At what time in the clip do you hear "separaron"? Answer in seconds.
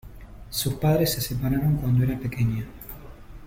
1.21-1.75